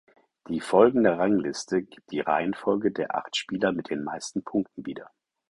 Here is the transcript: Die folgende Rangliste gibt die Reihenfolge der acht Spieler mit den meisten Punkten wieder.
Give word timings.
Die 0.47 0.61
folgende 0.61 1.19
Rangliste 1.19 1.83
gibt 1.83 2.09
die 2.11 2.21
Reihenfolge 2.21 2.91
der 2.91 3.15
acht 3.15 3.35
Spieler 3.37 3.71
mit 3.71 3.91
den 3.91 4.03
meisten 4.03 4.43
Punkten 4.43 4.83
wieder. 4.87 5.11